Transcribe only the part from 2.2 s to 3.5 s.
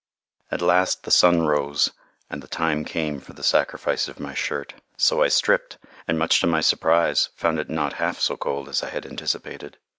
and the time came for the